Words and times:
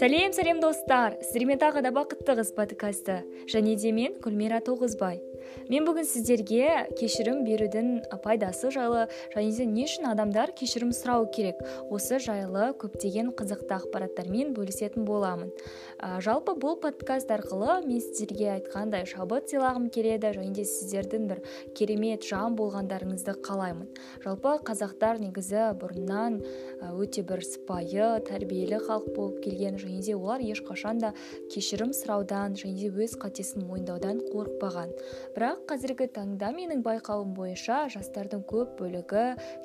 сәлем 0.00 0.32
сәлем 0.32 0.60
достар. 0.62 1.18
Сіздермен 1.20 1.60
тағы 1.60 1.82
да 1.84 1.92
бақытты 1.92 2.34
қыз 2.38 2.54
подкасты. 2.56 3.20
Және 3.52 3.76
де 3.76 3.92
мен 3.92 4.16
гүлмира 4.24 4.60
тоғызбай. 4.64 5.29
Мен 5.70 5.86
бүгін 5.88 6.06
сіздерге 6.08 6.86
кешірім 6.98 7.42
берудің 7.46 7.90
пайдасы 8.24 8.70
жайлы 8.74 9.06
және 9.34 9.52
де 9.56 9.66
не 9.66 9.86
үшін 9.88 10.10
адамдар 10.12 10.52
кешірім 10.56 10.92
сұрау 10.96 11.26
керек? 11.34 11.60
Осы 11.90 12.18
жайлы 12.22 12.70
көптеген 12.80 13.32
қызықты 13.38 13.76
ақпараттармен 13.78 14.54
бөлісетін 14.56 15.06
боламын. 15.08 15.52
Ә, 16.00 16.20
жалпы 16.24 16.56
бұл 16.58 16.78
подкаст 16.80 17.30
арқылы 17.30 17.80
мен 17.86 18.00
сіздерге 18.00 18.50
айтқандай 18.56 19.06
шабыт 19.08 19.50
сыйлағым 19.50 19.90
келеді 19.92 20.32
және 20.36 20.54
де 20.60 20.64
сіздердің 20.64 21.26
бір 21.30 21.42
керемет 21.76 22.24
жан 22.26 22.56
болғандарыңызды 22.58 23.36
қалаймын. 23.44 23.88
Жалпы 24.24 24.56
қазақтар 24.66 25.20
негізі 25.22 25.70
бұрыннан 25.80 26.40
өте 26.96 27.24
бір 27.26 27.44
сыпайы 27.44 28.08
тәрбиелі 28.28 28.80
халық 28.86 29.10
болып 29.16 29.40
келген 29.44 29.78
және 29.80 30.00
де 30.04 30.16
олар 30.16 30.40
ешқашан 30.40 31.00
да 31.02 31.12
кешірім 31.52 31.92
сұраудан 31.96 32.56
және 32.60 32.76
де 32.80 32.90
өз 33.04 33.16
қатесін 33.20 33.66
мойындаудан 33.68 34.22
қорықпаған. 34.32 34.94
Бірақ 35.40 35.60
қазіргі 35.70 36.04
таңда 36.12 36.50
менің 36.52 36.82
байқауым 36.84 37.30
бойынша 37.32 37.86
жастардың 37.94 38.42
көп 38.44 38.74
бөлігі 38.76 39.22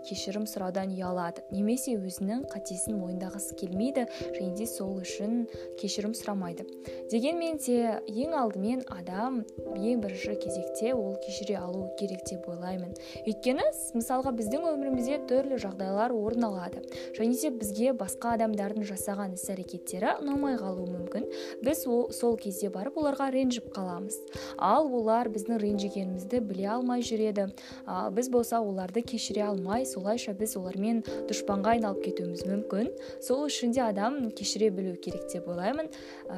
кешірім 0.07 0.45
сұраудан 0.47 0.93
ұялады. 0.95 1.41
Немесе 1.51 1.97
өзінің 1.99 2.45
қатесін 2.47 3.01
мойындағысы 3.01 3.57
келмейді 3.59 4.05
және 4.37 4.53
де 4.55 4.67
сол 4.71 4.93
үшін 5.01 5.41
кешірім 5.81 6.13
сұрамайды. 6.15 6.63
Дегенмен 7.11 7.59
де 7.59 7.97
ең 8.07 8.37
алдымен 8.39 8.85
адам 8.87 9.41
ең 9.75 9.99
бірінші 10.05 10.37
кезекте 10.39 10.93
ол 10.95 11.17
кешіре 11.25 11.57
алу 11.59 11.89
керек 11.99 12.23
деп 12.29 12.47
ойлаймын. 12.47 12.95
Өйткені 13.25 13.67
мысалға 13.99 14.31
біздің 14.39 14.69
өмірімізде 14.71 15.19
түрлі 15.27 15.59
жағдайлар 15.59 16.15
орын 16.15 16.47
алады. 16.53 16.85
Және 17.19 17.35
де 17.41 17.51
бізге 17.51 17.91
басқа 17.99 18.37
адамдардың 18.37 18.87
жасаған 18.87 19.35
іс 19.35 19.49
әрекеттері 19.51 20.15
ұнамай 20.23 20.55
қалуы 20.61 20.87
мүмкін. 20.93 21.27
Біз 21.67 21.83
ол, 21.91 22.07
сол 22.15 22.39
кезде 22.39 22.71
барып 22.71 23.01
оларға 23.01 23.27
ренжіп 23.35 23.73
қаламыз. 23.75 24.21
Ал 24.55 24.87
олар 24.87 25.27
біздің 25.33 25.54
ренжігенімізді 25.61 26.39
біле 26.45 26.67
алмай 26.75 27.03
жүреді 27.05 27.47
а, 27.85 28.09
біз 28.11 28.29
болса 28.29 28.59
оларды 28.61 29.03
кешіре 29.05 29.45
алмай 29.47 29.85
солайша 29.85 30.33
біз 30.37 30.55
олармен 30.59 31.03
дұшпанға 31.29 31.75
айналып 31.75 32.03
кетуіміз 32.05 32.45
мүмкін. 32.49 32.91
Сол 33.23 33.45
үшін 33.47 33.73
де 33.75 33.83
адам 33.85 34.31
кешіре 34.35 34.69
білу 34.73 34.95
керек 35.01 35.27
деп 35.31 35.47
ойлаймын. 35.51 35.89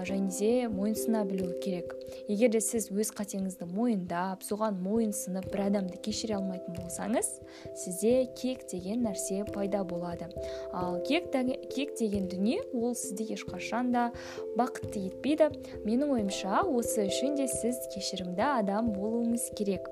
Және 0.08 0.32
де 0.38 0.52
мойынсұна 0.72 1.24
білу 1.28 1.54
керек. 1.64 1.96
Егер 2.28 2.52
де 2.54 2.62
сіз 2.64 2.90
өз 2.92 3.12
қатеңізді 3.16 3.68
мойындап 3.72 4.44
соған 4.46 4.80
мойынсынып 4.84 5.50
бір 5.52 5.68
адамды 5.68 6.00
кешіре 6.04 6.38
алмайтын 6.38 6.76
болсаңыз 6.78 7.30
сізде 7.78 8.28
кек 8.38 8.66
деген 8.72 9.06
нәрсе 9.08 9.44
пайда 9.54 9.84
болады. 9.88 10.30
Ал 10.74 11.00
кек, 11.08 11.32
кек 11.74 11.96
деген 12.00 12.28
дүние 12.32 12.62
ол 12.74 12.96
сізді 12.96 13.30
ешқашан 13.36 13.92
да 13.92 14.10
бақытты 14.58 15.08
етпейді. 15.08 15.50
Менің 15.86 16.16
ойымша 16.18 16.64
осы 16.68 17.08
үшін 17.08 17.38
де 17.40 17.48
сіз 17.52 17.80
кешірімді 17.94 18.46
адам 18.58 18.92
болуыңыз 19.08 19.50
керек. 19.58 19.88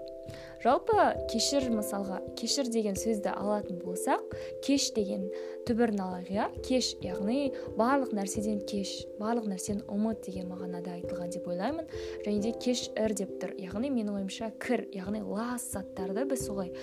Жалпы 0.64 0.98
кешір 1.30 1.68
мысалға 1.70 2.18
кешір 2.40 2.70
деген 2.74 2.96
сөзді 2.98 3.30
алатын 3.36 3.78
болсақ 3.84 4.24
кеш 4.66 4.88
деген 4.96 5.28
түбірін 5.68 6.02
алайық 6.02 6.32
иә? 6.34 6.48
Кеш 6.66 6.94
яғни 7.06 7.52
барлық 7.78 8.16
нәрседен 8.18 8.64
кеш 8.66 8.96
барлық 9.20 9.46
нәрсені 9.52 9.86
ұмыт 9.92 10.24
деген 10.26 10.50
мағынада 10.50 10.96
айтылған 10.98 11.36
деп 11.36 11.46
ойлаймын. 11.52 11.86
Және 12.26 12.42
де 12.42 12.56
кеш 12.58 12.88
ір 12.98 13.14
деп 13.14 13.36
тұр. 13.44 13.54
Яғни 13.62 13.94
менің 13.94 14.18
ойымша 14.24 14.50
кір 14.58 14.88
яғни 14.96 15.22
лас 15.22 15.70
заттарды 15.76 16.26
біз 16.32 16.48
солай 16.48 16.74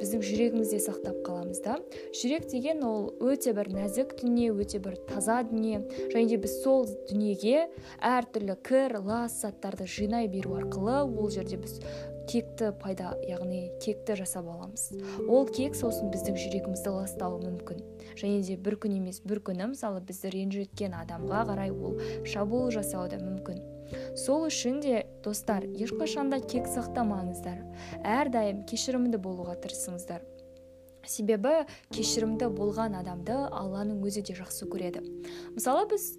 біздің 0.00 0.22
жүрегімізде 0.24 0.80
сақтап 0.80 1.20
қаламыз 1.26 1.60
да. 1.64 1.76
Жүрек 2.16 2.48
деген 2.50 2.84
ол 2.86 3.10
өте 3.20 3.52
бір 3.56 3.68
нәзік 3.74 4.16
дүние 4.20 4.50
өте 4.54 4.80
бір 4.82 4.96
таза 5.08 5.42
дүние. 5.44 5.82
Және 6.12 6.28
де 6.32 6.38
біз 6.40 6.56
сол 6.62 6.86
дүниеге 7.10 7.68
әртүрлі 8.00 8.56
кір 8.64 8.96
лас 9.04 9.40
заттарды 9.42 9.88
жинай 9.90 10.28
беру 10.32 10.56
арқылы 10.60 11.02
ол 11.04 11.30
жерде 11.30 11.60
біз 11.60 11.80
кекті 12.30 12.70
пайда 12.80 13.12
яғни 13.26 13.68
кекті 13.82 14.16
жасап 14.20 14.48
аламыз. 14.48 14.90
Ол 15.26 15.48
кек 15.50 15.76
сосын 15.78 16.12
біздің 16.14 16.38
жүрегімізді 16.38 16.94
ластауы 16.94 17.42
мүмкін. 17.42 17.82
Және 18.20 18.40
де 18.46 18.56
бір 18.56 18.78
күн 18.82 18.96
емес 19.00 19.20
бір 19.26 19.42
күні 19.44 19.72
мысалы 19.74 20.00
бізді 20.06 20.32
ренжіткен 20.36 20.96
адамға 21.02 21.44
қарай 21.50 21.74
ол 21.74 21.98
шабуыл 22.24 22.70
жасауы 22.74 23.10
да 23.12 23.20
мүмкін. 23.22 23.60
Сол 24.16 24.46
үшін 24.48 24.80
де 24.84 25.04
достар 25.24 25.66
ешқашан 25.66 26.30
да 26.32 26.40
кек 26.40 26.68
сақтамаңыздар. 26.70 27.62
Әрдайым 28.04 28.64
кешірімді 28.70 29.20
болуға 29.22 29.56
тырысыңыздар. 29.62 30.24
Себебі 31.06 31.64
кешірімді 31.94 32.50
болған 32.54 32.98
адамды 33.00 33.34
алланың 33.34 34.02
өзі 34.06 34.22
де 34.26 34.36
жақсы 34.36 34.68
көреді. 34.70 35.02
Мысалы 35.56 35.88
біз 35.90 36.12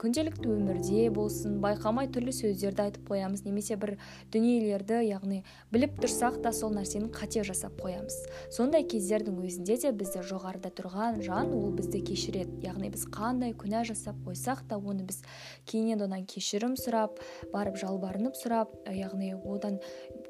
күнделікті 0.00 0.50
өмірде 0.52 1.06
болсын 1.14 1.56
байқамай 1.62 2.08
түрлі 2.12 2.32
сөздерді 2.36 2.84
айтып 2.86 3.08
қоямыз 3.08 3.44
немесе 3.46 3.76
бір 3.80 3.94
дүниелерді 4.34 5.00
яғни 5.06 5.42
біліп 5.72 5.96
тұрсақ 6.02 6.40
та 6.44 6.52
сол 6.56 6.74
нәрсені 6.76 7.08
қате 7.14 7.44
жасап 7.46 7.78
қоямыз. 7.80 8.16
Сондай 8.52 8.84
кездердің 8.88 9.40
өзінде 9.42 9.78
де 9.82 9.92
бізді 9.96 10.24
жоғарыда 10.28 10.72
тұрған 10.76 11.22
жан 11.24 11.52
ол 11.56 11.72
бізді 11.76 12.02
кешіреді. 12.08 12.60
Яғни 12.66 12.92
біз 12.92 13.06
қандай 13.12 13.56
күнә 13.56 13.84
жасап 13.88 14.18
қойсақ 14.26 14.66
та 14.68 14.78
оны 14.78 15.06
біз 15.08 15.22
кейіннен 15.70 16.04
одан 16.06 16.26
кешірім 16.28 16.76
сұрап 16.80 17.22
барып 17.52 17.80
жалбарынып 17.80 18.36
сұрап 18.38 18.74
яғни 18.92 19.34
одан 19.36 19.80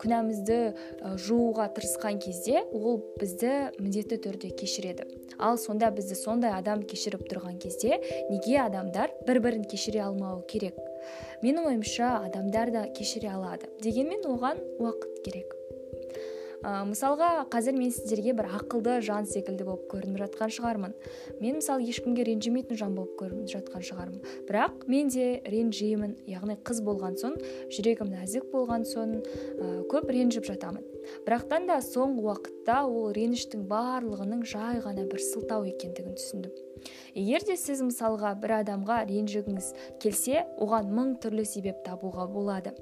күнәмізді 0.03 0.59
жууға 1.23 1.69
тырысқан 1.77 2.19
кезде 2.23 2.65
ол 2.75 3.01
бізді 3.21 3.73
міндетті 3.79 4.19
түрде 4.27 4.53
кешіреді. 4.59 5.07
Ал 5.39 5.59
сонда 5.59 5.91
бізді 5.95 6.19
сондай 6.19 6.55
адам 6.59 6.83
кешіріп 6.83 7.25
тұрған 7.31 7.59
кезде 7.63 8.01
неге 8.31 8.59
адамдар 8.67 9.15
бір 9.27 9.43
бірін 9.47 9.65
кешіре 9.71 10.05
алмауы 10.09 10.45
керек? 10.51 10.79
Менің 11.43 11.73
ойымша 11.73 12.13
адамдар 12.29 12.71
да 12.75 12.87
кешіре 12.99 13.33
алады. 13.33 13.71
Дегенмен 13.83 14.27
оған 14.29 14.63
уақыт 14.79 15.23
керек. 15.25 15.62
Ә, 16.63 16.83
мысалға 16.89 17.31
қазір 17.53 17.77
мен 17.79 17.91
сіздерге 17.95 18.35
бір 18.39 18.49
ақылды 18.59 19.01
жан 19.05 19.27
секілді 19.29 19.67
болып 19.67 19.89
көрініп 19.91 20.23
жатқан 20.23 20.53
шығармын. 20.57 20.95
Мен 21.41 21.59
мысалы 21.59 21.85
ешкімге 21.91 22.27
ренжімейтін 22.29 22.79
жан 22.79 22.95
болып 22.97 23.19
көрініп 23.21 23.51
жатқан 23.51 23.85
шығармын. 23.89 24.23
Бірақ 24.49 24.87
мен 24.91 25.11
де 25.13 25.43
ренжимін. 25.45 26.17
Яғни 26.31 26.57
қыз 26.63 26.83
болған 26.87 27.19
соң 27.21 27.37
жүрегім 27.75 28.15
нәзік 28.15 28.49
болған 28.55 28.87
соң 28.89 29.19
ә, 29.19 29.83
көп 29.91 30.11
ренжіп 30.15 30.47
жатамын. 30.49 30.87
Бірақтан 31.27 31.67
да 31.67 31.81
соңғы 31.83 32.23
уақытта 32.29 32.83
ол 32.87 33.11
реніштің 33.17 33.67
барлығының 33.71 34.45
жай 34.47 34.79
ғана 34.85 35.07
бір 35.11 35.23
сылтау 35.25 35.67
екендігін 35.67 36.15
түсіндім. 36.19 36.55
Егер 37.15 37.45
де 37.47 37.57
сіз 37.59 37.83
мысалға 37.87 38.33
бір 38.43 38.57
адамға 38.61 39.03
ренжігіңіз 39.11 39.73
келсе 40.03 40.47
оған 40.63 40.95
мың 40.95 41.17
түрлі 41.23 41.47
себеп 41.47 41.83
табуға 41.87 42.29
болады. 42.31 42.75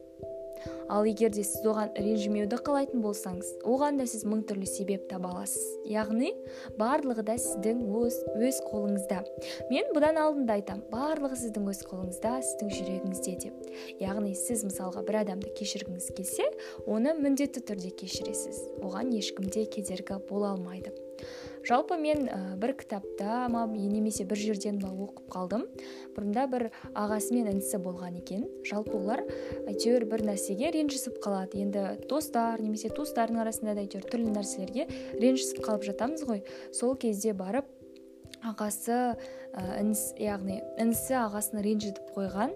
Ал 0.91 1.07
егер 1.07 1.31
де 1.31 1.45
сіз 1.47 1.65
оған 1.71 1.93
ренжімеуді 1.95 2.59
қалайтын 2.67 3.03
болсаңыз 3.05 3.51
оған 3.63 4.01
да 4.01 4.07
сіз 4.11 4.25
мың 4.27 4.43
түрлі 4.49 4.67
себеп 4.67 5.07
таба 5.11 5.31
аласыз. 5.33 5.63
Яғни 5.89 6.33
барлығы 6.81 7.25
да 7.29 7.37
сіздің 7.41 7.85
өз, 8.01 8.19
өз 8.35 8.61
қолыңызда. 8.67 9.21
Мен 9.71 9.93
бұдан 9.95 10.19
алдында 10.21 10.59
айтам 10.59 10.83
барлығы 10.93 11.39
сіздің 11.45 11.71
өз 11.73 11.85
қолыңызда 11.91 12.35
сіздің 12.49 12.73
жүрегіңізде 12.79 13.37
деп. 13.45 13.71
Яғни 14.03 14.35
сіз 14.39 14.67
мысалға 14.67 15.05
бір 15.07 15.23
адамды 15.23 15.53
кешіргіңіз 15.61 16.11
келсе 16.17 16.51
оны 16.87 17.15
міндетті 17.19 17.63
түрде 17.71 17.95
кешіресіз. 18.03 18.59
Оған 18.83 19.15
ешкім 19.17 19.47
де 19.53 19.67
кедергі 19.71 20.19
бола 20.29 20.57
алмайды. 20.57 20.93
Жалпы 21.67 21.97
мен 22.01 22.27
ә, 22.29 22.57
бір 22.61 22.75
кітапта 22.79 23.49
ма 23.53 23.67
немесе 23.71 24.25
бір 24.29 24.41
жерден 24.41 24.79
ба 24.83 24.91
оқып 24.91 25.27
қалдым. 25.33 25.67
Бұрында 26.17 26.47
бір 26.51 26.69
ағасы 26.95 27.35
мен 27.37 27.51
інісі 27.53 27.81
болған 27.85 28.21
екен. 28.21 28.47
Жалпы 28.67 28.97
олар 28.99 29.25
әйтеуір 29.67 30.07
бір 30.11 30.25
нәрсеге 30.31 30.73
ренжісіп 30.77 31.21
қалады. 31.25 31.61
Енді 31.65 32.07
достар 32.11 32.61
немесе 32.63 32.93
туыстардың 32.95 33.43
арасында 33.45 33.77
да 33.77 33.85
әйтеуір 33.85 34.09
түрлі 34.11 34.33
нәрселерге 34.37 34.89
ренжісіп 35.21 35.63
қалып 35.67 35.87
жатамыз 35.91 36.25
ғой. 36.29 36.45
Сол 36.73 36.97
кезде 36.97 37.35
барып 37.37 37.69
ағасы 38.41 38.97
ә, 39.53 39.63
інісі 39.83 40.17
яғни 40.25 40.61
інісі 40.81 41.19
ағасын 41.27 41.61
ренжітіп 41.65 42.15
қойған. 42.17 42.55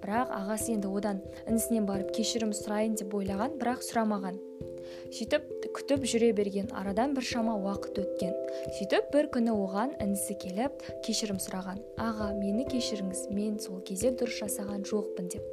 Бірақ 0.00 0.32
ағасы 0.32 0.72
енді 0.76 0.88
одан 0.88 1.20
інісінен 1.44 1.88
барып 1.88 2.14
кешірім 2.16 2.56
сұрайын 2.56 2.96
деп 2.96 3.14
ойлаған 3.16 3.58
бірақ 3.60 3.84
сұрамаған. 3.84 4.40
Сөйтіп 5.10 5.46
күтіп 5.74 6.04
жүре 6.06 6.30
берген 6.36 6.68
арадан 6.76 7.14
бір 7.16 7.24
шама 7.26 7.56
уақыт 7.58 7.98
өткен. 8.02 8.34
Сөйтіп 8.78 9.10
бір 9.14 9.28
күні 9.34 9.52
оған 9.54 9.94
інісі 10.02 10.36
келіп 10.42 10.84
кешірім 11.06 11.40
сұраған. 11.42 11.80
Аға 11.98 12.30
мені 12.36 12.66
кешіріңіз 12.70 13.26
мен 13.34 13.58
сол 13.62 13.80
кезде 13.86 14.12
дұрыс 14.14 14.38
жасаған 14.44 14.84
жоқпын 14.86 15.30
деп. 15.32 15.44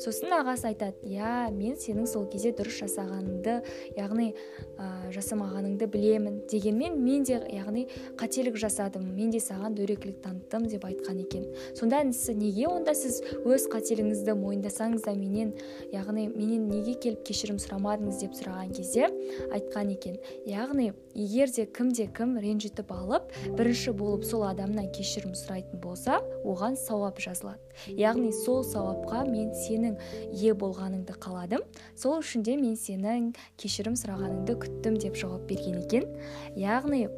Сосын 0.00 0.32
ағасы 0.38 0.70
айтады 0.72 1.12
иә 1.12 1.50
мен 1.52 1.76
сенің 1.76 2.08
сол 2.10 2.24
кезде 2.32 2.54
дұрыс 2.56 2.80
жасағаныңды 2.82 3.58
яғни 3.98 4.32
ә, 4.80 5.10
жасамағаныңды 5.12 5.86
білемін 5.92 6.40
дегенмен 6.50 6.96
мен 7.02 7.26
де 7.28 7.38
яғни 7.52 7.86
қателік 8.20 8.56
жасадым 8.56 9.04
мен 9.14 9.30
де 9.30 9.42
саған 9.42 9.76
дөрекілік 9.76 10.22
таныттым 10.24 10.66
деп 10.72 10.86
айтқан 10.88 11.20
екен. 11.26 11.46
Сонда 11.78 12.00
інісі 12.06 12.34
неге 12.38 12.66
онда 12.72 12.96
сіз 12.96 13.20
өз 13.44 13.68
қателігіңізді 13.72 14.36
мойындасаңыз 14.40 15.04
да 15.06 15.14
менен 15.14 15.52
яғни 15.92 16.28
менен 16.32 16.68
неге 16.72 16.96
келіп 16.96 17.22
кешірім 17.28 17.60
сұрамадыңыз? 17.62 18.22
деп 18.22 18.36
сұраған 18.38 18.61
сұраған 18.62 18.72
кезде 18.76 19.08
айтқан 19.52 19.90
екен 19.92 20.18
яғни 20.46 20.92
егер 21.14 21.50
де 21.50 21.66
кімде 21.66 22.06
кім 22.14 22.38
ренжітіп 22.38 22.92
алып 22.92 23.32
бірінші 23.58 23.92
болып 23.92 24.24
сол 24.24 24.44
адамнан 24.46 24.90
кешірім 24.94 25.34
сұрайтын 25.34 25.80
болса 25.80 26.20
оған 26.44 26.76
сауап 26.76 27.18
жазылады. 27.18 27.58
Яғни 27.88 28.32
сол 28.32 28.62
сауапқа 28.64 29.24
мен 29.28 29.52
сенің 29.52 29.98
ие 30.32 30.54
болғаныңды 30.54 31.16
қаладым 31.18 31.64
сол 31.96 32.20
үшін 32.20 32.42
де 32.42 32.56
мен 32.56 32.76
сенің 32.76 33.32
кешірім 33.58 33.96
сұрағаныңды 33.96 34.56
күттім 34.62 34.98
деп 35.00 35.16
жауап 35.16 35.46
берген 35.48 35.82
екен. 35.82 36.08
Яғни 36.56 37.08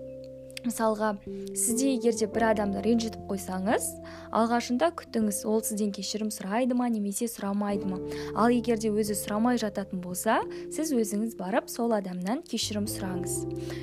мысалға 0.65 1.15
сізде 1.55 1.93
егер 1.95 2.15
де 2.17 2.27
бір 2.31 2.47
адамды 2.51 2.81
ренжітіп 2.85 3.27
қойсаңыз 3.29 3.87
алғашында 4.35 4.91
күтіңіз 4.99 5.41
ол 5.49 5.63
сізден 5.65 5.93
кешірім 5.95 6.31
сұрайды 6.35 6.77
ма 6.77 6.89
немесе 6.93 7.29
сұрамайды 7.31 7.89
ма? 7.89 8.01
Ал 8.35 8.53
егер 8.55 8.81
де 8.81 8.91
өзі 8.91 9.17
сұрамай 9.19 9.61
жататын 9.61 10.03
болса 10.05 10.41
сіз 10.75 10.93
өзіңіз 10.97 11.37
барып 11.39 11.71
сол 11.71 11.95
адамнан 11.97 12.43
кешірім 12.49 12.89
сұраңыз. 12.91 13.37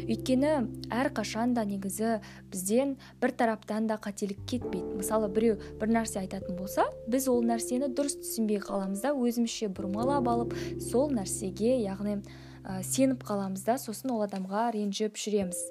Өйткені 0.09 0.53
әрқашан 0.91 1.55
да 1.55 1.65
негізі 1.69 2.19
бізден 2.51 2.97
бір 3.21 3.35
тараптан 3.37 3.87
да 3.87 3.99
қателік 4.01 4.43
кетпейді. 4.49 4.97
Мысалы 4.99 5.31
біреу 5.31 5.59
бір 5.79 5.95
нәрсе 5.95 6.23
айтатын 6.25 6.57
болса 6.59 6.89
біз 7.07 7.29
ол 7.31 7.43
нәрсені 7.45 7.91
дұрыс 7.95 8.19
түсінбей 8.21 8.61
қаламыз 8.65 9.05
да 9.05 9.13
өзімізше 9.15 9.71
бұрмалап 9.71 10.27
алып 10.27 10.55
сол 10.81 11.11
нәрсеге 11.13 11.77
яғни 11.85 12.21
ә, 12.65 12.81
сеніп 12.85 13.23
қаламыз 13.27 13.63
да 13.67 13.77
сосын 13.81 14.13
ол 14.15 14.25
адамға 14.25 14.71
ренжіп 14.75 15.17
жүреміз. 15.19 15.61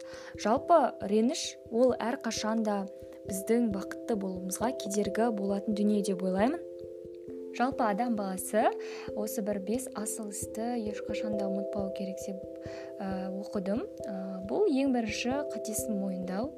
Жалпы 0.43 0.81
реніш 1.13 1.45
ол 1.71 1.95
әрқашан 1.99 2.65
да 2.67 2.83
біздің 3.29 3.71
бақытты 3.75 4.17
болуымызға 4.21 4.73
кедергі 4.83 5.31
болатын 5.37 5.79
дүние 5.79 6.03
деп 6.07 6.23
ойлаймын. 6.27 6.61
Жалпы 7.59 7.85
адам 7.85 8.15
баласы 8.17 8.69
осы 9.19 9.43
бір 9.43 9.59
бес 9.67 9.89
асыл 9.99 10.31
істі 10.31 10.77
ешқашан 10.91 11.37
да 11.39 11.49
ұмытпау 11.51 11.91
керек 11.97 12.23
деп 12.27 12.60
оқыдым. 13.01 13.85
Ә, 14.05 14.15
бұл 14.49 14.67
ең 14.69 14.93
бірінші 14.93 15.33
қатесін 15.53 15.97
мойындау. 16.01 16.51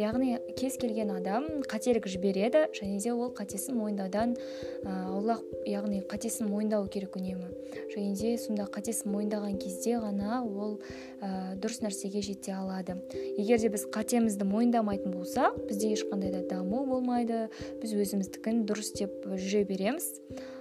Яғни 0.00 0.38
кез 0.56 0.78
келген 0.80 1.12
адам 1.12 1.46
қателік 1.68 2.08
жібереді 2.08 2.66
және 2.76 3.00
де 3.02 3.12
ол 3.12 3.32
қатесін 3.36 3.76
мойындаудан 3.80 4.36
ә, 4.36 4.94
аулақ 5.12 5.44
яғни 5.68 6.00
қатесін 6.08 6.48
мойындау 6.50 6.86
керек 6.88 7.18
үнемі. 7.20 7.50
Және 7.92 8.14
де 8.16 8.36
сонда 8.38 8.68
қатесін 8.72 9.12
мойындаған 9.12 9.58
кезде 9.60 9.98
ғана 10.00 10.40
ол 10.44 10.78
ә, 11.20 11.56
дұрыс 11.60 11.82
нәрсеге 11.84 12.22
жете 12.24 12.54
алады. 12.56 12.96
Егер 13.36 13.60
де 13.60 13.68
біз 13.68 13.86
қатемізді 13.92 14.48
мойындамайтын 14.48 15.12
болсақ 15.12 15.60
бізде 15.68 15.92
ешқандай 15.96 16.32
да 16.32 16.42
даму 16.48 16.86
болмайды. 16.86 17.48
Біз 17.82 17.92
өзіміздікін 17.98 18.64
дұрыс 18.64 18.94
деп 18.96 19.28
жүре 19.36 19.66
береміз. 19.68 20.14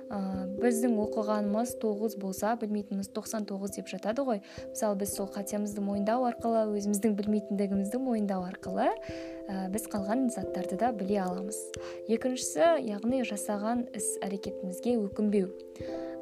Ә, 0.09 0.19
біздің 0.59 0.97
оқығанымыз 1.05 1.75
тоғыз 1.81 2.17
болса 2.19 2.55
білмейтініміз 2.59 3.11
тоқсан 3.15 3.45
тоғыз 3.49 3.77
деп 3.77 3.89
жатады 3.91 4.25
ғой. 4.27 4.41
Мысалы 4.71 4.99
біз 5.03 5.15
сол 5.15 5.29
қатемізді 5.31 5.85
мойындау 5.85 6.25
арқылы 6.29 6.65
өзіміздің 6.79 7.15
білмейтіндігімізді 7.19 8.01
мойындау 8.01 8.45
арқылы 8.49 8.89
ә, 8.89 9.69
біз 9.73 9.87
қалған 9.93 10.29
заттарды 10.33 10.79
да 10.81 10.91
біле 10.91 11.21
аламыз. 11.23 11.61
Екіншісі 12.09 12.79
яғни 12.89 13.21
жасаған 13.29 13.87
іс 13.93 14.15
әрекетімізге 14.25 14.97
өкінбеу. 15.05 15.53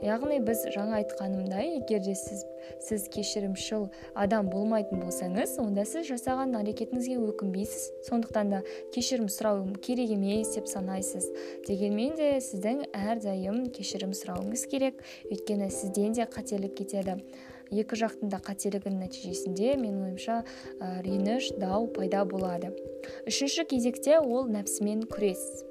Яғни 0.04 0.40
біз 0.46 0.64
жаңа 0.74 1.02
айтқанымдай 1.02 1.78
егер 1.80 2.02
де 2.06 2.16
сіз 2.16 2.46
сіз 2.84 3.08
кешірімшіл 3.14 3.88
адам 4.14 4.50
болмайтын 4.52 5.02
болсаңыз 5.02 5.56
онда 5.64 5.86
сіз 5.88 6.08
жасаған 6.12 6.56
әрекетіңізге 6.60 7.18
өкінбейсіз. 7.32 7.86
Сондықтан 8.10 8.52
да 8.54 8.62
кешірім 8.96 9.30
сұрау 9.32 9.66
керек 9.82 10.12
емес 10.16 10.54
деп 10.56 10.68
санайсыз. 10.70 11.30
Дегенмен 11.68 12.18
де 12.20 12.32
сіздің 12.44 12.88
әрдайым 12.94 13.68
кешірім 13.76 14.16
сұрауыңыз 14.18 14.68
керек. 14.72 15.02
Өйткені 15.32 15.72
сізден 15.74 16.18
де 16.18 16.28
қателік 16.28 16.78
кетеді. 16.82 17.22
Екі 17.68 17.98
жақтың 18.00 18.32
да 18.32 18.40
қателігінің 18.40 19.02
нәтижесінде 19.04 19.74
менің 19.76 20.06
ойымша 20.06 20.38
ә, 20.80 21.02
реніш 21.04 21.52
дау 21.60 21.90
пайда 21.92 22.24
болады. 22.24 22.72
Үшінші 23.28 23.68
кезекте 23.68 24.22
ол 24.22 24.48
нәпсімен 24.48 25.04
күрес. 25.12 25.67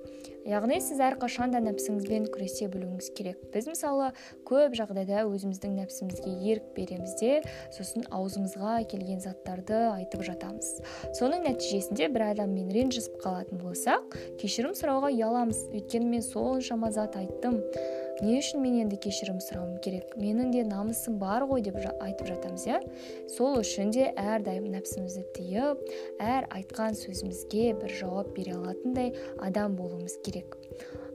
Яғни 0.46 0.78
сіз 0.82 1.00
әрқашан 1.02 1.52
да 1.54 1.60
нәпсіңізбен 1.64 2.28
күресе 2.32 2.69
білуіңіз 2.70 3.10
керек. 3.19 3.40
Біз 3.54 3.69
мысалы 3.70 4.12
көп 4.46 4.76
жағдайда 4.78 5.25
өзіміздің 5.26 5.76
нәпсімізге 5.81 6.32
ерік 6.52 6.70
береміз 6.76 7.16
де 7.20 7.43
сосын 7.75 8.06
аузымызға 8.14 8.78
келген 8.90 9.20
заттарды 9.25 9.78
айтып 9.90 10.22
жатамыз. 10.26 10.70
Соның 11.19 11.46
нәтижесінде 11.48 12.08
бір 12.14 12.28
адаммен 12.31 12.70
ренжісіп 12.75 13.19
қалатын 13.25 13.62
болсақ 13.62 14.19
кешірім 14.40 14.76
сұрауға 14.78 15.12
ұяламыз. 15.16 15.66
Өйткені 15.75 16.10
мен 16.16 16.26
соншама 16.26 16.92
зат 16.94 17.19
айттым. 17.19 17.62
Не 18.22 18.38
үшін 18.40 18.62
мен 18.64 18.78
енді 18.84 18.96
кешірім 19.02 19.40
сұрауым 19.44 19.76
керек? 19.84 20.14
Менің 20.16 20.52
де 20.54 20.62
намысым 20.64 21.18
бар 21.20 21.44
ғой 21.50 21.64
деп 21.66 21.76
айтып 21.78 22.30
жатамыз 22.30 22.66
иә? 22.68 22.78
Сол 23.32 23.60
үшін 23.60 23.92
де 23.92 24.08
әрдайым 24.16 24.70
нәпсімізді 24.72 25.26
тыйып 25.36 25.82
әр 26.22 26.48
айтқан 26.56 26.96
сөзімізге 26.96 27.74
бір 27.82 27.98
жауап 28.00 28.32
бере 28.38 28.56
алатындай 28.56 29.12
адам 29.38 29.76
болуымыз 29.76 30.18
керек. 30.24 30.56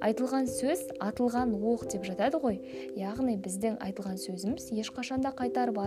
Айтылған 0.01 0.47
сөз 0.49 0.81
атылған 1.03 1.53
оқ 1.55 1.85
деп 1.91 2.05
жатады 2.07 2.39
ғой. 2.41 2.57
Яғни 2.97 3.35
біздің 3.41 3.77
айтылған 3.85 4.17
сөзіміз 4.21 4.71
ешқашан 4.81 5.21
да 5.21 5.31
қайтарып 5.37 5.77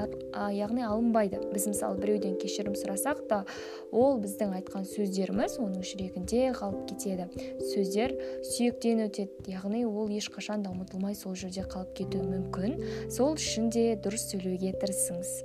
яғни 0.55 0.85
алынбайды. 0.87 1.41
Біз 1.53 1.67
мысалы 1.73 1.99
біреуден 1.99 2.37
кешірім 2.39 2.77
сұрасақ 2.79 3.25
та 3.31 3.43
ол 3.91 4.21
біздің 4.23 4.55
айтқан 4.61 4.87
сөздеріміз 4.93 5.59
оның 5.59 5.83
жүрегінде 5.83 6.45
қалып 6.55 6.87
кетеді. 6.93 7.29
Сөздер 7.73 8.15
сүйектен 8.55 9.05
өтеді. 9.09 9.51
Яғни 9.51 9.85
ол 9.89 10.09
ешқашан 10.15 10.63
да 10.63 10.71
ұмытылмай 10.71 11.19
сол 11.19 11.35
жерде 11.35 11.67
қалып 11.67 11.97
кетуі 11.99 12.23
мүмкін. 12.23 12.79
Сол 13.11 13.35
үшін 13.35 13.71
де 13.75 13.93
дұрыс 13.99 14.31
сөйлеуге 14.31 14.77
тырысыңыз. 14.79 15.37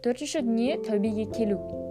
Төртінші 0.00 0.46
дүние 0.46 0.80
тәубеге 0.80 1.28
келу. 1.36 1.89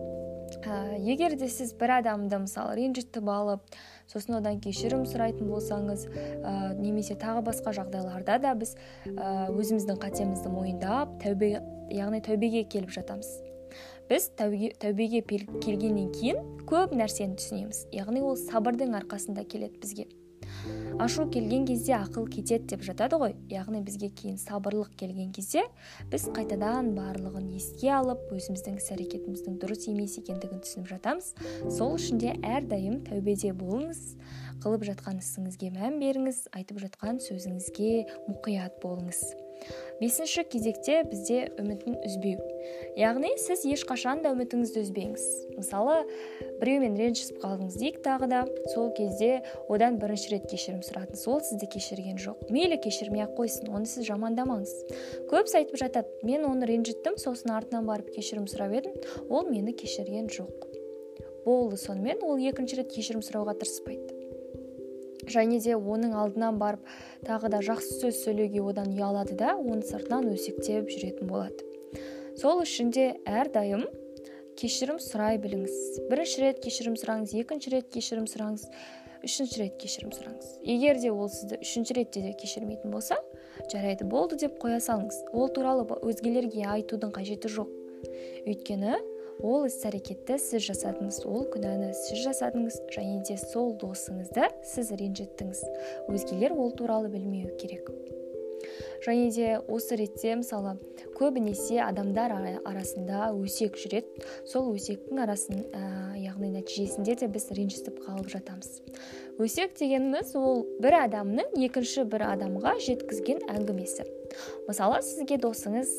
Ә, 0.65 0.97
егер 0.99 1.35
де 1.39 1.49
сіз 1.51 1.73
бір 1.79 1.99
адамды 1.99 2.39
мысалы 2.43 2.75
ренжітіп 2.79 3.29
алып 3.31 3.79
сосын 4.09 4.39
одан 4.39 4.59
кешірім 4.63 5.05
сұрайтын 5.09 5.49
болсаңыз 5.51 6.07
ә, 6.09 6.53
немесе 6.79 7.17
тағы 7.19 7.43
басқа 7.47 7.75
жағдайларда 7.77 8.39
да 8.43 8.55
біз 8.59 8.75
ә, 9.05 9.49
өзіміздің 9.53 10.01
қатемізді 10.01 10.53
мойындап 10.53 11.19
тәубе 11.23 11.59
яғни 11.93 12.21
тәубеге 12.25 12.65
келіп 12.69 12.93
жатамыз. 12.93 13.29
Біз 14.09 14.31
тәубеге, 14.37 14.71
тәубеге 14.81 15.21
келгеннен 15.61 16.09
кейін 16.15 16.39
көп 16.69 16.95
нәрсені 16.97 17.37
түсінеміз. 17.37 17.85
Яғни 17.93 18.23
ол 18.25 18.39
сабырдың 18.41 18.95
арқасында 18.97 19.45
келеді 19.45 19.77
бізге. 19.83 20.07
Ашу 20.99 21.25
келген 21.31 21.65
кезде 21.67 21.93
ақыл 21.95 22.27
кетеді 22.31 22.75
деп 22.75 22.83
жатады 22.83 23.19
ғой. 23.21 23.35
Яғни 23.51 23.81
бізге 23.85 24.09
кейін 24.11 24.37
сабырлық 24.41 24.93
келген 24.99 25.31
кезде 25.35 25.63
біз 26.11 26.27
қайтадан 26.35 26.93
барлығын 26.97 27.49
еске 27.55 27.91
алып 27.95 28.29
өзіміздің 28.35 28.79
іс 28.81 28.91
әрекетіміздің 28.95 29.59
дұрыс 29.63 29.87
емес 29.91 30.17
екендігін 30.19 30.63
түсініп 30.65 30.91
жатамыз. 30.93 31.33
Сол 31.71 31.95
үшін 31.95 32.19
де 32.21 32.35
әрдайым 32.43 33.01
тәубеде 33.07 33.53
болыңыз 33.55 34.15
қылып 34.63 34.89
жатқан 34.91 35.21
ісіңізге 35.23 35.71
мән 35.77 36.01
беріңіз 36.03 36.49
айтып 36.51 36.83
жатқан 36.83 37.23
сөзіңізге 37.23 37.93
мұқият 38.27 38.81
болыңыз. 38.83 39.48
Бесінші 39.99 40.43
кезекте 40.47 41.01
бізде 41.03 41.49
үмітін 41.59 41.97
үзбеу. 42.05 42.39
Яғни 42.99 43.33
сіз 43.39 43.65
ешқашан 43.69 44.23
да 44.23 44.33
үмітіңізді 44.35 44.83
үзбеңіз. 44.85 45.25
Мысалы 45.57 46.03
біреумен 46.61 46.97
ренжісіп 46.99 47.41
қалдыңыз 47.43 47.77
дейік 47.79 47.99
тағы 48.05 48.29
да. 48.31 48.41
Сол 48.73 48.89
кезде 48.95 49.43
одан 49.67 49.99
бірінші 50.01 50.35
рет 50.35 50.47
кешірім 50.51 50.81
сұрадыңыз 50.85 51.25
ол 51.31 51.43
сізді 51.43 51.69
кешірген 51.75 52.19
жоқ. 52.19 52.47
Мейлі 52.53 52.79
кешірмей 52.81 53.25
ақ 53.27 53.35
қойсын 53.39 53.71
оны 53.71 53.87
сіз 53.89 54.07
жамандамаңыз. 54.09 54.73
Көбісі 55.31 55.61
айтып 55.63 55.79
жатады. 55.79 56.11
Мен 56.23 56.47
оны 56.47 56.67
ренжіттім 56.69 57.19
сосын 57.21 57.55
артынан 57.55 57.87
барып 57.87 58.11
кешірім 58.15 58.49
сұрап 58.51 58.75
едім 58.81 58.95
ол 59.29 59.47
мені 59.47 59.75
кешірген 59.75 60.31
жоқ 60.31 60.69
болды 61.49 61.77
сонымен 61.81 62.21
ол 62.23 62.37
екінші 62.51 62.81
рет 62.81 62.93
кешірім 62.93 63.23
сұрауға 63.25 63.55
тырыспайды. 63.61 64.18
Және 65.31 65.59
де 65.63 65.77
оның 65.77 66.15
алдынан 66.17 66.59
барып 66.61 66.85
тағы 67.27 67.51
да 67.53 67.63
жақсы 67.65 67.99
сөз 68.01 68.21
сөйлеуге 68.25 68.61
одан 68.71 68.93
ұялады 68.95 69.37
да 69.39 69.55
оның 69.55 69.85
сыртынан 69.87 70.29
өсектеп 70.33 70.89
жүретін 70.91 71.31
болады. 71.31 71.65
Сол 72.39 72.63
үшін 72.63 72.93
де 72.95 73.11
әрдайым 73.27 73.85
кешірім 74.59 74.99
сұрай 75.03 75.39
біліңіз. 75.41 76.07
Бірінші 76.11 76.41
рет 76.43 76.63
кешірім 76.63 76.95
сұраңыз 76.99 77.35
екінші 77.41 77.75
рет 77.75 77.91
кешірім 77.93 78.27
сұраңыз 78.31 78.67
үшінші 79.25 79.61
рет 79.63 79.77
кешірім 79.79 80.13
сұраңыз. 80.15 80.51
Егер 80.63 80.99
де 80.99 81.11
ол 81.11 81.29
сізді 81.31 81.59
үшінші 81.63 81.97
ретте 81.97 82.23
де 82.23 82.33
кешірмейтін 82.39 82.91
болса 82.93 83.17
жарайды 83.71 84.07
болды 84.07 84.37
деп 84.39 84.55
қоя 84.61 84.79
салыңыз. 84.83 85.17
Ол 85.33 85.51
туралы 85.55 85.85
өзгелерге 85.99 86.63
айтудың 86.75 87.11
қажеті 87.15 87.51
жоқ. 87.51 87.71
Өйткені 88.47 88.95
ол 89.39 89.65
іс 89.67 89.79
әрекетті 89.87 90.35
сіз 90.41 90.65
жасадыңыз 90.67 91.21
ол 91.29 91.45
күнәні 91.53 91.93
сіз 91.95 92.25
жасадыңыз 92.27 92.79
және 92.95 93.21
де 93.27 93.37
сол 93.39 93.73
досыңызды 93.79 94.49
сіз 94.67 94.91
ренжіттіңіз. 94.99 95.63
Өзгелер 96.11 96.55
ол 96.55 96.73
туралы 96.75 97.11
білмеуі 97.13 97.55
керек. 97.61 97.91
Және 99.05 99.29
де 99.31 99.53
осы 99.71 99.95
ретте 99.95 100.33
мысалы 100.35 100.75
көбінесе 101.15 101.79
адамдар 101.85 102.33
арасында 102.67 103.29
өсек 103.31 103.79
жүреді. 103.79 104.25
Сол 104.43 104.73
өсектің 104.75 105.23
арасын 105.23 105.63
ә, 105.71 105.83
яғни 106.19 106.51
нәтижесінде 106.57 107.15
де 107.21 107.31
біз 107.31 107.47
ренжісіп 107.55 108.01
қалып 108.03 108.27
жатамыз. 108.35 108.81
Өсек 109.39 109.77
дегеніміз 109.79 110.35
ол 110.35 110.65
бір 110.83 110.99
адамның 111.05 111.55
екінші 111.63 112.03
бір 112.11 112.27
адамға 112.33 112.75
жеткізген 112.83 113.45
әңгімесі. 113.55 114.03
Мысалы 114.67 114.99
сізге 115.07 115.39
досыңыз 115.39 115.95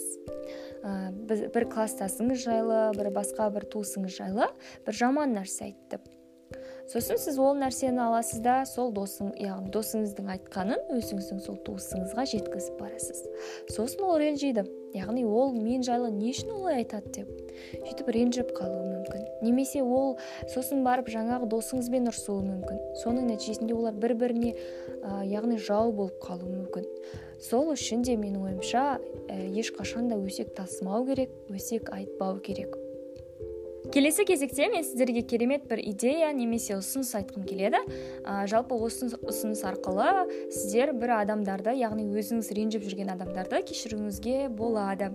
ә, 0.82 1.10
бір 1.26 1.66
класстасыңыз 1.72 2.46
жайлы 2.46 2.80
бір 2.96 3.10
басқа 3.14 3.50
бір 3.54 3.68
туысыңыз 3.72 4.16
жайлы 4.16 4.48
бір 4.86 4.98
жаман 5.02 5.36
нәрсе 5.36 5.70
айтты. 5.70 6.00
Сосын 6.90 7.20
сіз 7.22 7.36
ол 7.38 7.54
нәрсені 7.54 8.00
аласыз 8.02 8.40
да 8.42 8.56
сол 8.66 8.88
досың 8.90 9.30
яғни 9.38 9.70
досыңыздың 9.70 10.30
айтқанын 10.34 10.88
өзіңіздің 10.96 11.42
сол 11.44 11.60
туысыңызға 11.66 12.24
жеткізіп 12.32 12.80
барасыз. 12.80 13.20
Сосын 13.70 14.02
ол 14.08 14.18
ренжиді. 14.18 14.64
Яғни 14.96 15.22
ол 15.22 15.54
мен 15.54 15.84
жайлы 15.86 16.10
не 16.10 16.32
үшін 16.34 16.50
олай 16.56 16.80
айтады 16.80 17.12
деп. 17.20 17.49
Сөйтіп 17.84 18.10
ренжіп 18.16 18.52
қалуы 18.56 18.82
мүмкін. 18.88 19.24
Немесе 19.44 19.82
ол 19.82 20.16
сосын 20.52 20.84
барып 20.86 21.10
жаңағы 21.12 21.48
досыңызбен 21.52 22.10
ұрысуы 22.10 22.42
мүмкін. 22.46 22.82
Соның 23.02 23.30
нәтижесінде 23.30 23.76
олар 23.76 23.96
бір 23.96 24.16
біріне 24.20 24.54
ә, 24.54 25.22
яғни 25.28 25.58
жау 25.60 25.92
болып 25.92 26.20
қалуы 26.24 26.50
мүмкін. 26.50 26.88
Сол 27.40 27.72
үшін 27.74 28.04
де 28.04 28.18
менің 28.20 28.46
ойымша 28.48 28.84
ә, 29.28 29.40
ешқашан 29.60 30.10
да 30.12 30.20
өсек 30.20 30.54
тасымау 30.56 31.06
керек 31.08 31.34
өсек 31.52 31.92
айтпау 31.94 32.40
керек. 32.44 32.79
Келесі 33.90 34.24
кезекте 34.24 34.68
мен 34.68 34.84
сіздерге 34.84 35.22
керемет 35.22 35.66
бір 35.68 35.80
идея 35.82 36.30
немесе 36.32 36.76
ұсыныс 36.78 37.10
айтқым 37.18 37.42
келеді. 37.48 37.80
Ә, 38.22 38.46
жалпы 38.50 38.76
осы 38.78 39.08
ұсыныс 39.18 39.64
арқылы 39.66 40.28
сіздер 40.54 40.92
бір 40.94 41.16
адамдарды 41.18 41.74
яғни 41.74 42.06
өзіңіз 42.14 42.52
ренжіп 42.54 42.86
жүрген 42.86 43.10
адамдарды 43.16 43.62
кешіруіңізге 43.66 44.48
болады. 44.54 45.10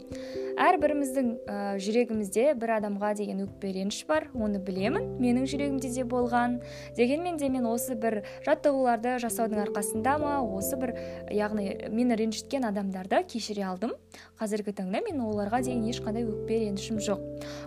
Әрбіріміздің 0.59 1.31
ә, 1.47 1.59
жүрегімізде 1.79 2.51
бір 2.59 2.75
адамға 2.79 3.13
деген 3.15 3.45
өкпе 3.47 3.71
реніш 3.75 4.03
бар 4.09 4.27
оны 4.35 4.59
білемін 4.59 5.15
менің 5.23 5.47
жүрегімде 5.51 5.93
де 5.95 6.03
болған. 6.03 6.59
Дегенмен 6.99 7.39
де 7.39 7.49
мен 7.49 7.67
осы 7.71 7.95
бір 7.95 8.23
жаттығуларды 8.47 9.17
жасаудың 9.23 9.63
арқасында 9.69 10.17
ма 10.19 10.37
осы 10.43 10.79
бір 10.79 10.95
яғни 11.31 11.91
мені 11.91 12.19
ренжіткен 12.19 12.67
адамдарды 12.67 13.23
кешіре 13.31 13.67
алдым. 13.71 13.95
Қазіргі 14.39 14.73
таңда 14.75 15.01
мен 15.05 15.21
оларға 15.23 15.61
деген 15.65 15.85
ешқандай 15.89 16.25
өкпе 16.27 16.59
ренішім 16.65 16.99
жоқ. 17.03 17.21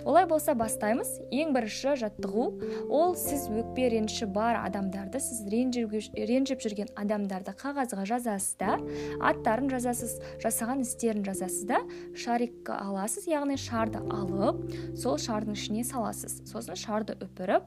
Олай 0.05 0.27
болса 0.29 0.55
бастаймын 0.59 1.07
ең 1.33 1.55
бірінші 1.57 1.95
жаттығу. 2.03 2.47
Ол 2.89 3.15
сіз 3.17 3.49
өкпе 3.53 3.89
реніші 3.95 4.29
бар 4.33 4.61
адамдарды 4.65 5.21
сіз 5.23 5.45
ренжіп 5.49 6.61
жүрген 6.65 6.93
адамдарды 6.99 7.55
қағазға 7.59 8.05
жазасыз 8.09 8.59
да 8.61 8.77
аттарын 9.21 9.71
жазасыз 9.73 10.19
жасаған 10.45 10.85
істерін 10.85 11.25
жазасыз 11.27 11.65
да 11.69 11.83
шарик 12.17 12.69
аласыз 12.75 13.29
яғни 13.31 13.59
шарды 13.61 14.03
алып 14.13 14.63
сол 14.97 15.19
шардың 15.19 15.57
ішіне 15.59 15.85
саласыз. 15.89 16.43
Сосын 16.49 16.79
шарды 16.79 17.17
үпіріп 17.23 17.67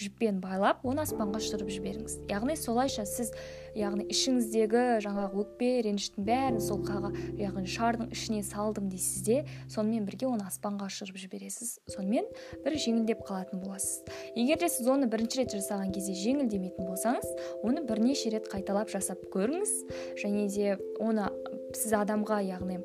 жіппен 0.00 0.40
байлап 0.42 0.84
оны 0.86 1.04
аспанға 1.04 1.40
ұшырып 1.40 1.70
жіберіңіз. 1.70 2.16
Яғни 2.30 2.56
солайша 2.58 3.04
сіз 3.08 3.32
яғни 3.76 4.06
ішіңіздегі 4.10 4.84
жаңағы 5.04 5.42
өкпе 5.44 5.70
реніштің 5.86 6.26
бәрін 6.26 6.60
сол 6.64 6.80
қаға 6.86 7.12
яғни 7.38 7.68
шардың 7.70 8.10
ішіне 8.14 8.42
салдым 8.46 8.88
дейсіз 8.90 9.24
де 9.26 9.38
сонымен 9.70 10.06
бірге 10.08 10.28
оны 10.30 10.46
аспанға 10.48 10.88
ұшырып 10.90 11.20
жібересіз. 11.24 11.76
Сонымен 11.94 12.28
бір 12.64 12.78
жеңілдеп 12.80 13.24
қалатын 13.28 13.62
боласыз. 13.62 14.04
Егер 14.34 14.60
де 14.62 14.70
сіз 14.72 14.88
оны 14.90 15.10
бірінші 15.10 15.42
рет 15.42 15.54
жасаған 15.54 15.92
кезде 15.94 16.16
жеңілдемейтін 16.18 16.88
болсаңыз 16.88 17.28
оны 17.62 17.84
бірнеше 17.86 18.32
рет 18.34 18.50
қайталап 18.50 18.90
жасап 18.92 19.22
көріңіз. 19.34 19.76
Және 20.22 20.48
де 20.50 20.78
оны 20.98 21.28
сіз 21.76 21.94
адамға 22.02 22.42
яғни 22.48 22.80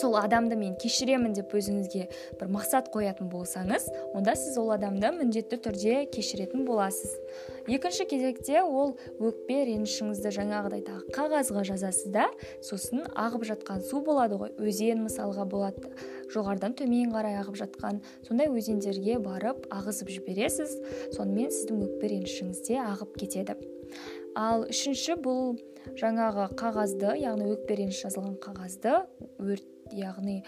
сол 0.00 0.16
адамды 0.18 0.56
мен 0.58 0.74
кешіремін 0.80 1.34
деп 1.36 1.52
өзіңізге 1.58 2.06
бір 2.40 2.50
мақсат 2.54 2.90
қоятын 2.94 3.30
болсаңыз 3.32 3.88
онда 4.14 4.34
сіз 4.38 4.58
ол 4.60 4.72
адамды 4.74 5.10
міндетті 5.16 5.58
түрде 5.64 6.04
кешіретін 6.14 6.64
боласыз. 6.68 7.16
Екінші 7.68 8.06
кезекте 8.08 8.62
ол 8.62 8.94
өкпе 9.20 9.64
ренішіңізді 9.68 10.32
жаңағыдай 10.38 10.84
тағы 10.86 11.14
қағазға 11.16 11.64
жазасыз 11.68 12.12
да 12.14 12.28
сосын 12.64 13.04
ағып 13.12 13.44
жатқан 13.50 13.82
су 13.84 14.00
болады 14.04 14.38
ғой 14.40 14.54
өзен 14.56 15.04
мысалға 15.04 15.44
болады. 15.48 15.92
Жоғарыдан 16.32 16.76
төмен 16.78 17.12
қарай 17.12 17.38
ағып 17.42 17.58
жатқан 17.60 18.00
сондай 18.28 18.48
өзендерге 18.48 19.18
барып 19.20 19.66
ағызып 19.74 20.12
жібересіз 20.16 20.76
сонымен 21.16 21.52
сіздің 21.52 21.84
өкпе 21.88 22.12
ренішіңіз 22.14 22.62
де 22.68 22.78
ағып 22.84 23.18
кетеді. 23.20 23.58
Ал 24.36 24.64
үшінші 24.68 25.16
бұл 25.24 25.56
жаңағы 25.98 26.50
қағазды 26.58 27.14
яғни 27.20 27.48
өкпе 27.54 27.78
реніш 27.80 28.02
жазылған 28.04 28.36
қағазды 28.44 28.92
өрт 29.40 29.66
яғни 29.96 30.42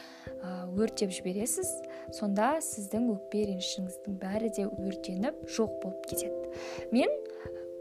өртеп 0.76 1.12
жібересіз 1.14 1.70
сонда 2.16 2.56
сіздің 2.64 3.10
өкпе 3.14 3.46
ренішіңіздің 3.50 4.20
бәрі 4.20 4.52
де 4.56 4.66
өртеніп 4.68 5.44
жоқ 5.48 5.80
болып 5.82 6.06
кетеді. 6.10 6.52
Мен 6.92 7.12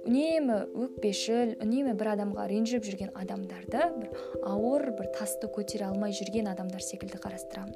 үнемі 0.10 0.56
өкпешіл 0.74 1.52
үнемі 1.62 1.94
бір 2.00 2.16
адамға 2.16 2.48
ренжіп 2.50 2.86
жүрген 2.88 3.12
адамдарды 3.14 3.84
бір 3.94 4.10
ауыр 4.42 4.88
бір 4.98 5.12
тасты 5.14 5.50
көтере 5.54 5.86
алмай 5.86 6.16
жүрген 6.18 6.50
адамдар 6.50 6.82
секілді 6.82 7.20
қарастырамын. 7.22 7.76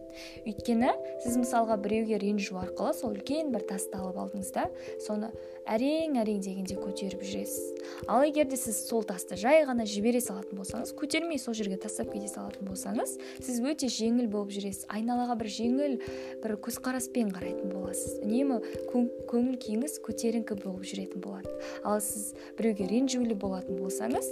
Өйткені 0.49 0.93
сіз 1.21 1.37
мысалға 1.37 1.77
біреуге 1.83 2.17
ренжу 2.17 2.57
арқылы 2.57 2.95
сол 2.97 3.13
үлкен 3.13 3.53
бір 3.53 3.67
тасты 3.69 3.99
алып 3.99 4.17
алдыңыз 4.23 4.49
да 4.55 4.65
соны 5.05 5.29
әрең 5.69 6.17
әрең 6.23 6.41
дегенде 6.43 6.75
көтеріп 6.79 7.21
жүресіз. 7.21 7.85
Ал 8.09 8.25
егер 8.25 8.49
де 8.49 8.57
сіз 8.57 8.81
сол 8.87 9.05
тасты 9.05 9.37
жай 9.37 9.61
ғана 9.67 9.85
жібере 9.85 10.19
салатын 10.23 10.57
болсаңыз 10.57 10.95
көтермей 10.97 11.39
сол 11.39 11.53
жерге 11.53 11.77
тастап 11.77 12.09
кете 12.11 12.31
салатын 12.31 12.67
болсаңыз 12.67 13.15
сіз 13.45 13.61
өте 13.61 13.91
жеңіл 13.93 14.27
болып 14.33 14.51
жүресіз. 14.57 14.87
Айналаға 14.89 15.37
бір 15.39 15.51
жеңіл 15.53 15.95
бір 16.43 16.57
көзқараспен 16.65 17.31
қарайтын 17.35 17.71
боласыз. 17.71 18.19
Үнемі 18.25 18.59
көңіл 18.91 19.55
күйіңіз 19.63 19.99
көтеріңкі 20.03 20.59
болып 20.63 20.83
жүретін 20.89 21.23
болады. 21.23 21.53
Ал 21.83 22.01
сіз 22.23 22.35
біреуге 22.57 22.87
ренжулі 22.89 23.35
болатын 23.39 23.79
болсаңыз 23.81 24.29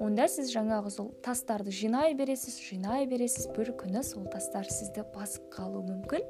онда 0.00 0.26
сіз 0.30 0.50
жаңағы 0.54 0.90
сол 0.90 1.10
тастарды 1.24 1.72
жинай 1.74 2.14
бересіз 2.18 2.56
жинай 2.66 3.06
бересіз 3.06 3.46
бір 3.54 3.72
күні 3.78 4.02
сол 4.06 4.26
тастар 4.32 4.66
сізді 4.70 5.04
басып 5.14 5.46
қалуы 5.54 5.84
мүмкін. 5.86 6.24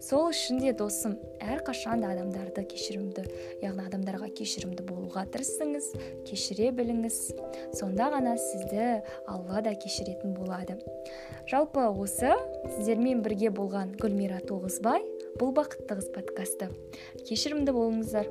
Сол 0.00 0.30
үшін 0.30 0.62
де 0.62 0.72
досым 0.76 1.18
әрқашан 1.42 2.02
да 2.02 2.12
адамдарды 2.14 2.64
кешірімді 2.70 3.24
яғни 3.62 3.86
адамдарға 3.88 4.30
кешірімді 4.38 4.86
болуға 4.88 5.26
тырысыңыз 5.34 5.90
кешіре 6.28 6.70
біліңіз. 6.78 7.18
Сонда 7.78 8.08
ғана 8.14 8.36
сізді 8.40 9.02
алла 9.26 9.60
да 9.64 9.74
кешіретін 9.76 10.36
болады. 10.38 10.78
Жалпы 11.50 11.84
осы 11.90 12.32
сіздермен 12.78 13.20
бірге 13.26 13.52
болған 13.52 13.96
гүлмира 14.00 14.40
тоғызбай 14.48 15.04
бұл 15.40 15.52
бақытты 15.56 15.98
қыз 16.00 16.12
подкасты. 16.14 16.70
Кешірімді 17.28 17.76
болыңыздар. 17.76 18.30